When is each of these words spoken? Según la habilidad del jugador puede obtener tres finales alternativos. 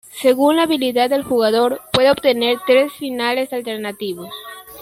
Según 0.19 0.55
la 0.55 0.63
habilidad 0.63 1.11
del 1.11 1.21
jugador 1.21 1.79
puede 1.93 2.09
obtener 2.09 2.57
tres 2.65 2.91
finales 2.91 3.53
alternativos. 3.53 4.33